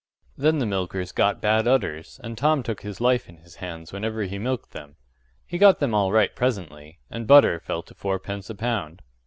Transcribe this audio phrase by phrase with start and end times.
[0.35, 4.23] Then the milkers got bad udders, and Tom took his life in his hands whenever
[4.23, 4.95] he milked them.
[5.45, 9.03] He got them all right presently and butter fell to fourpence a pound.